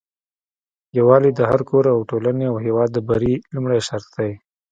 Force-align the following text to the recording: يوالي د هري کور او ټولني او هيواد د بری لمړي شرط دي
يوالي 0.97 1.31
د 1.35 1.39
هري 1.49 1.63
کور 1.69 1.83
او 1.93 1.99
ټولني 2.09 2.45
او 2.51 2.55
هيواد 2.65 2.89
د 2.93 2.97
بری 3.09 3.33
لمړي 3.53 3.79
شرط 3.87 4.07
دي 4.17 4.31